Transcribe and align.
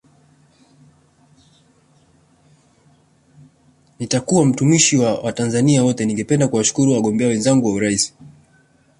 Nitakuwa 3.99 4.45
mtumishi 4.45 4.97
wa 4.97 5.15
Watanzania 5.19 5.83
wote 5.83 6.05
Ningependa 6.05 6.47
kuwashukuru 6.47 6.91
wagombea 6.91 7.27
wenzangu 7.27 7.67
wa 7.67 7.73
urais 7.73 8.13